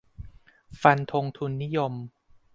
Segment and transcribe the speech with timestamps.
[0.81, 1.93] 'ฟันธงทุนนิยม'